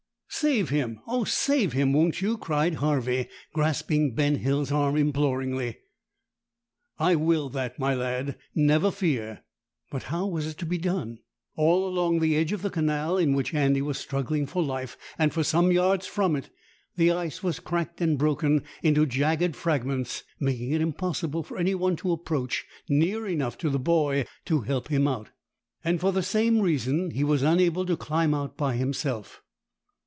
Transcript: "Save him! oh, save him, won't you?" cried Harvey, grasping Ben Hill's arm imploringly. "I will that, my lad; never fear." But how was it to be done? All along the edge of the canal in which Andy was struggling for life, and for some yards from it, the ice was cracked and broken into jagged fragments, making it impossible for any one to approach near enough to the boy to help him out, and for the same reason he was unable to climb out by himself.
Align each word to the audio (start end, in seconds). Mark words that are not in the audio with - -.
"Save 0.33 0.69
him! 0.69 1.01
oh, 1.05 1.23
save 1.23 1.73
him, 1.73 1.93
won't 1.93 2.19
you?" 2.19 2.35
cried 2.35 2.75
Harvey, 2.75 3.27
grasping 3.53 4.15
Ben 4.15 4.37
Hill's 4.37 4.71
arm 4.71 4.95
imploringly. 4.97 5.77
"I 6.97 7.13
will 7.13 7.47
that, 7.49 7.77
my 7.77 7.93
lad; 7.93 8.37
never 8.55 8.89
fear." 8.89 9.43
But 9.91 10.03
how 10.03 10.25
was 10.25 10.47
it 10.47 10.57
to 10.59 10.65
be 10.65 10.79
done? 10.79 11.19
All 11.55 11.87
along 11.87 12.21
the 12.21 12.35
edge 12.35 12.53
of 12.53 12.63
the 12.63 12.71
canal 12.71 13.17
in 13.19 13.33
which 13.35 13.53
Andy 13.53 13.83
was 13.83 13.99
struggling 13.99 14.47
for 14.47 14.63
life, 14.63 14.97
and 15.19 15.31
for 15.31 15.43
some 15.43 15.71
yards 15.71 16.07
from 16.07 16.35
it, 16.35 16.49
the 16.95 17.11
ice 17.11 17.43
was 17.43 17.59
cracked 17.59 18.01
and 18.01 18.17
broken 18.17 18.63
into 18.81 19.05
jagged 19.05 19.55
fragments, 19.55 20.23
making 20.39 20.71
it 20.71 20.81
impossible 20.81 21.43
for 21.43 21.57
any 21.59 21.75
one 21.75 21.95
to 21.97 22.11
approach 22.11 22.65
near 22.89 23.27
enough 23.27 23.59
to 23.59 23.69
the 23.69 23.77
boy 23.77 24.25
to 24.45 24.61
help 24.61 24.87
him 24.87 25.07
out, 25.07 25.29
and 25.83 25.99
for 26.01 26.11
the 26.11 26.23
same 26.23 26.61
reason 26.61 27.11
he 27.11 27.23
was 27.23 27.43
unable 27.43 27.85
to 27.85 27.95
climb 27.97 28.33
out 28.33 28.57
by 28.57 28.75
himself. 28.75 29.43